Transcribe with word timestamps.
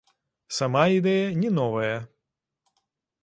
Сама 0.59 0.83
ідэя 0.95 1.27
не 1.43 1.49
новая. 1.59 1.93